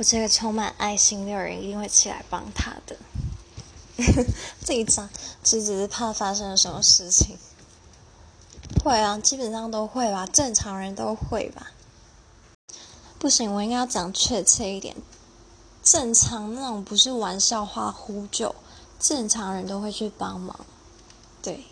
[0.00, 2.96] 我这个充满爱心的人一定会起来帮他的。
[4.64, 5.06] 这一张
[5.44, 7.36] 其实只是怕发生了什么事情。
[8.82, 11.72] 会啊，基本上都会吧，正常人都会吧。
[13.18, 14.96] 不行，我应该要讲确切一点。
[15.82, 18.54] 正常那种不是玩笑话呼救，
[18.98, 20.64] 正常人都会去帮忙。
[21.42, 21.66] 对，